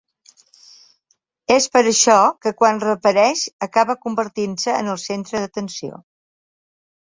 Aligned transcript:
És 1.55 1.67
per 1.77 1.83
això 1.91 2.15
que 2.45 2.53
quan 2.63 2.81
reapareix, 2.85 3.45
acaba 3.69 3.99
convertint-se 4.07 4.75
en 4.81 4.93
el 4.97 5.01
centre 5.07 5.45
d’atenció. 5.45 6.03